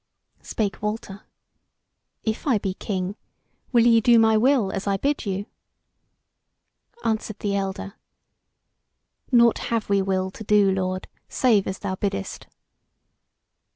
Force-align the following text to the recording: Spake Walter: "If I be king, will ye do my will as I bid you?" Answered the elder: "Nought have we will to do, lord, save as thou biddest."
Spake 0.41 0.81
Walter: 0.81 1.21
"If 2.23 2.47
I 2.47 2.57
be 2.57 2.73
king, 2.73 3.15
will 3.71 3.85
ye 3.85 4.01
do 4.01 4.17
my 4.17 4.35
will 4.35 4.71
as 4.71 4.87
I 4.87 4.97
bid 4.97 5.27
you?" 5.27 5.45
Answered 7.03 7.37
the 7.37 7.55
elder: 7.55 7.93
"Nought 9.31 9.59
have 9.69 9.89
we 9.89 10.01
will 10.01 10.31
to 10.31 10.43
do, 10.43 10.71
lord, 10.71 11.07
save 11.29 11.67
as 11.67 11.77
thou 11.77 11.93
biddest." 11.97 12.47